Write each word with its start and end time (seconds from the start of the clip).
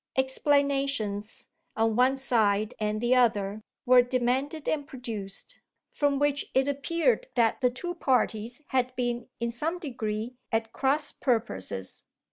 Explanations, 0.17 1.49
on 1.77 1.95
one 1.95 2.17
side 2.17 2.73
and 2.79 2.99
the 2.99 3.13
other, 3.13 3.61
were 3.85 4.01
demanded 4.01 4.67
and 4.67 4.87
produced; 4.87 5.61
from 5.91 6.17
which 6.17 6.49
it 6.55 6.67
appeared 6.67 7.27
that 7.35 7.61
the 7.61 7.69
two 7.69 7.93
parties 7.93 8.63
had 8.69 8.95
been 8.95 9.27
in 9.39 9.51
some 9.51 9.77
degree 9.77 10.33
at 10.51 10.71
cross 10.73 11.11
purposes. 11.11 12.07